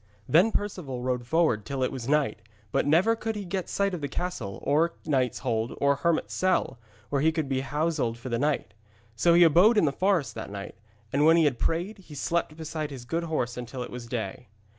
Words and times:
Then 0.27 0.51
Perceval 0.51 1.03
rode 1.03 1.27
forward 1.27 1.63
till 1.63 1.83
it 1.83 1.91
was 1.91 2.09
night; 2.09 2.39
but 2.71 2.87
never 2.87 3.15
could 3.15 3.35
he 3.35 3.45
get 3.45 3.69
sight 3.69 3.93
of 3.93 4.01
castle 4.09 4.57
or 4.63 4.95
knight's 5.05 5.37
hold 5.45 5.77
or 5.79 5.97
hermit's 5.97 6.33
cell 6.33 6.79
where 7.11 7.21
he 7.21 7.31
could 7.31 7.47
be 7.47 7.61
houselled 7.61 8.17
for 8.17 8.29
the 8.29 8.39
night. 8.39 8.73
So 9.15 9.35
he 9.35 9.43
abode 9.43 9.77
in 9.77 9.85
the 9.85 9.91
forest 9.91 10.33
that 10.33 10.49
night, 10.49 10.73
and 11.13 11.23
when 11.23 11.37
he 11.37 11.43
had 11.45 11.59
prayed 11.59 11.99
he 11.99 12.15
slept 12.15 12.57
beside 12.57 12.89
his 12.89 13.05
good 13.05 13.25
horse 13.25 13.57
until 13.57 13.83
it 13.83 13.91
was 13.91 14.07
day. 14.07 14.47